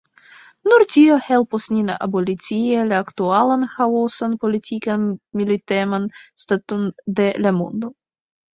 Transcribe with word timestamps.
Nur 0.69 0.83
tio 0.93 1.17
helpos 1.25 1.67
nin 1.73 1.91
abolicii 2.05 2.79
la 2.87 3.03
aktualan 3.05 3.67
ĥaosan 3.75 4.35
politikan 4.47 5.07
militeman 5.43 6.11
staton 6.47 6.91
de 7.21 7.31
la 7.47 7.57
mondo. 7.63 7.97